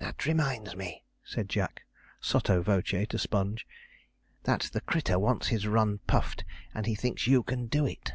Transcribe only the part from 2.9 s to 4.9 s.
to Sponge, 'that the